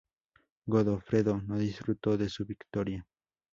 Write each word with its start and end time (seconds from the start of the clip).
Godofredo 0.65 1.43
no 1.43 1.59
disfrutó 1.59 2.17
de 2.17 2.27
su 2.27 2.43
victoria. 2.43 3.05